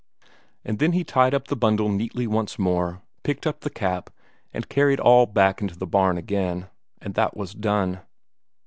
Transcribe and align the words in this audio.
And 0.65 0.79
then 0.79 0.93
he 0.93 1.03
tied 1.03 1.35
up 1.35 1.47
the 1.47 1.55
bundle 1.55 1.87
neatly 1.87 2.25
once 2.25 2.57
more, 2.57 3.03
picked 3.21 3.45
up 3.45 3.59
the 3.59 3.69
cap, 3.69 4.09
and 4.51 4.67
carried 4.67 4.99
all 4.99 5.27
back 5.27 5.61
into 5.61 5.77
the 5.77 5.85
barn 5.85 6.17
again. 6.17 6.69
And 6.99 7.13
that 7.13 7.37
was 7.37 7.53
done. 7.53 8.01